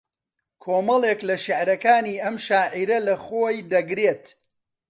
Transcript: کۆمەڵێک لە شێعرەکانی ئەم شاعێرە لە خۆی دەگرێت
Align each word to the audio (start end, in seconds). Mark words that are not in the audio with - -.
کۆمەڵێک 0.63 1.19
لە 1.29 1.35
شێعرەکانی 1.45 2.21
ئەم 2.23 2.35
شاعێرە 2.45 2.97
لە 3.07 3.15
خۆی 3.25 3.57
دەگرێت 3.73 4.23